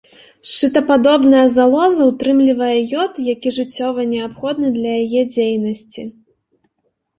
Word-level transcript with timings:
Шчытападобная 0.51 1.43
залоза 1.55 2.07
ўтрымлівае 2.11 2.71
ёд, 3.05 3.13
які 3.33 3.53
жыццёва 3.59 4.09
неабходны 4.17 4.75
для 4.81 4.97
яе 5.05 5.23
дзейнасці. 5.37 6.11